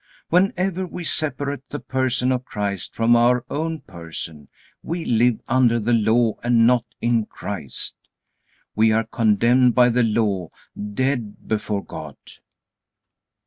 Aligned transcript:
Whenever 0.29 0.87
we 0.87 1.03
separate 1.03 1.69
the 1.69 1.79
person 1.79 2.31
of 2.31 2.43
Christ 2.43 2.95
from 2.95 3.15
our 3.15 3.45
own 3.51 3.81
person, 3.81 4.49
we 4.81 5.05
live 5.05 5.39
under 5.47 5.79
the 5.79 5.93
Law 5.93 6.37
and 6.43 6.65
not 6.65 6.85
in 7.01 7.27
Christ; 7.27 7.93
we 8.75 8.91
are 8.91 9.03
condemned 9.03 9.75
by 9.75 9.89
the 9.89 10.01
Law, 10.01 10.49
dead 10.95 11.47
before 11.47 11.85
God. 11.85 12.15